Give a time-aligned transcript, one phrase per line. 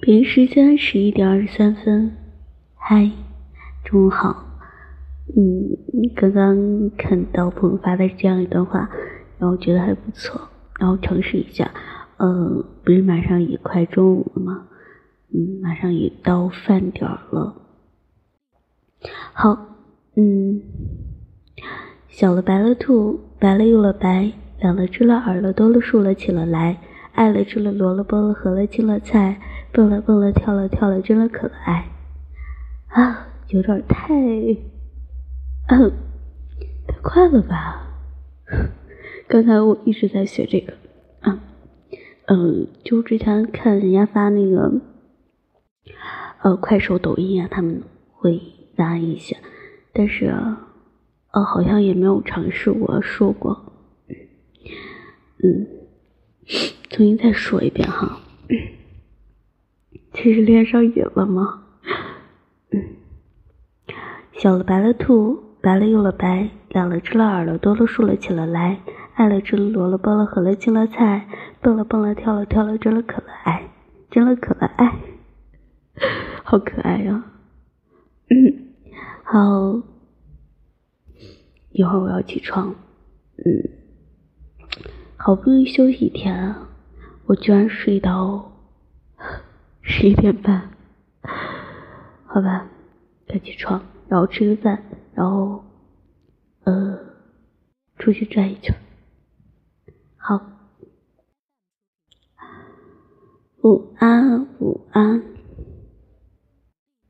[0.00, 2.16] 北京时间十一点二十三分，
[2.74, 3.10] 嗨，
[3.84, 4.44] 中午好。
[5.34, 8.90] 嗯，刚刚看到朋友发的这样一段话，
[9.38, 10.40] 然后觉得还不错，
[10.78, 11.70] 然后尝试一下。
[12.18, 14.68] 嗯，不是马上也快中午了吗？
[15.34, 17.56] 嗯，马上也到饭点了。
[19.32, 19.76] 好，
[20.14, 20.62] 嗯，
[22.08, 26.78] 小了白了兔，白了又了白，两了知了，耳了多了，竖了起了来，
[27.16, 29.40] 爱了吃了，萝了卜了，合了青了菜。
[29.72, 31.90] 蹦了蹦了，跳了跳了，真了可爱
[32.88, 33.28] 啊！
[33.48, 34.06] 有点太，
[36.86, 37.82] 太快了吧？
[39.28, 40.72] 刚才我一直在学这个，
[41.20, 41.40] 嗯
[42.26, 44.80] 嗯，就之前看人家发那个，
[46.42, 48.40] 呃，快手、抖音啊，他们会
[48.76, 49.36] 发一些，
[49.92, 50.26] 但是
[51.32, 53.74] 呃，好像也没有尝试过说过，
[55.44, 55.66] 嗯，
[56.90, 58.20] 重新再说一遍哈。
[60.12, 61.64] 这是练上瘾了吗？
[62.70, 62.82] 嗯，
[64.32, 68.80] 小了白了兔，白了又了白，两了只了，耳了多了，竖了起了来，
[69.14, 71.28] 爱了知了，萝了卜了，合了青了菜，
[71.60, 73.68] 蹦了蹦了，跳了跳了，真了可了爱，
[74.10, 74.94] 真了可了爱，
[76.44, 77.24] 好可爱呀！
[78.30, 78.72] 嗯，
[79.22, 79.82] 好，
[81.72, 82.74] 一会儿我要起床。
[83.38, 83.70] 嗯，
[85.26, 86.68] 好不容易休息一天啊，
[87.26, 88.52] 我居然睡到。
[89.82, 90.70] 十一点半，
[92.26, 92.68] 好吧，
[93.26, 95.64] 该起床，然后吃个饭，然后，
[96.62, 96.96] 呃，
[97.98, 98.72] 出去转一圈。
[100.16, 100.46] 好，
[103.64, 105.35] 午安，午安。